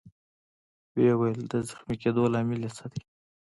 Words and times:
ويې 0.93 1.13
ویل: 1.19 1.39
د 1.51 1.53
زخمي 1.69 1.95
کېدو 2.01 2.23
لامل 2.33 2.61
يې 2.65 2.71
څه 2.77 2.85
دی؟ 2.91 3.01